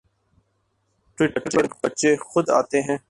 Twitter 1.17 1.39
پر 1.45 1.67
بچے 1.83 2.15
خود 2.23 2.49
آتے 2.49 2.81
ہیں 2.81 2.97